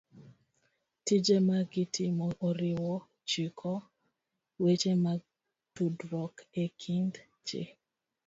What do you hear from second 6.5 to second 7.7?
e kind ji.